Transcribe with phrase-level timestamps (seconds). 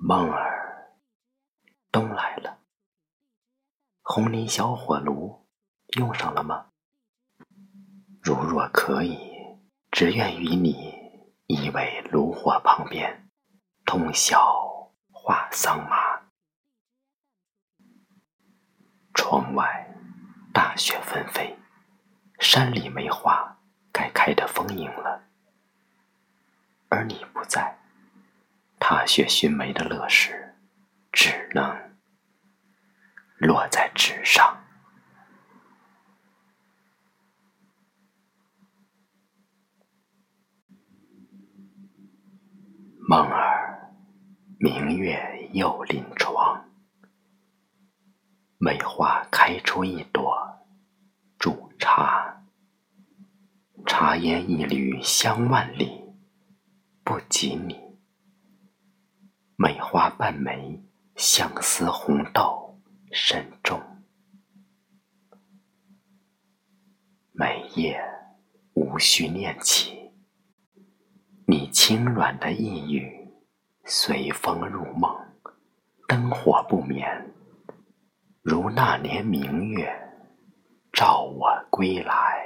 [0.00, 0.94] 梦儿，
[1.90, 2.60] 冬来了，
[4.00, 5.44] 红泥小火炉
[5.96, 6.70] 用上了吗？
[8.22, 9.18] 如若可以，
[9.90, 10.94] 只愿与你
[11.48, 13.28] 依偎炉火旁边，
[13.84, 14.40] 通宵
[15.10, 16.30] 话桑麻。
[19.14, 19.92] 窗外
[20.54, 21.58] 大雪纷飞，
[22.38, 23.58] 山里梅花
[23.92, 25.28] 该开得丰盈了，
[26.88, 27.77] 而你不在。
[28.90, 30.56] 踏雪寻梅的乐事，
[31.12, 31.78] 只能
[33.36, 34.64] 落在纸上。
[43.06, 43.92] 梦儿，
[44.58, 46.64] 明月又临窗，
[48.56, 50.34] 梅花开出一朵
[51.38, 52.42] 煮茶，
[53.84, 56.06] 茶烟一缕香万里，
[57.04, 57.87] 不及你。
[59.60, 60.80] 梅花半枚，
[61.16, 63.82] 相思红豆深重。
[67.32, 68.00] 每夜
[68.74, 70.12] 无需念起
[71.44, 73.28] 你轻软的一语，
[73.84, 75.12] 随风入梦，
[76.06, 77.34] 灯火不眠，
[78.42, 79.92] 如那年明月
[80.92, 82.37] 照我归来。